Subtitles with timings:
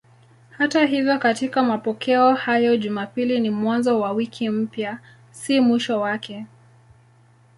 [0.51, 4.99] Hata hivyo katika mapokeo hayo Jumapili ni mwanzo wa wiki mpya,
[5.31, 6.45] si mwisho wake.